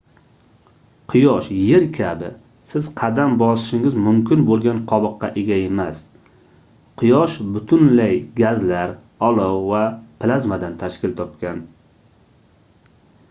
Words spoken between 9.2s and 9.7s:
olov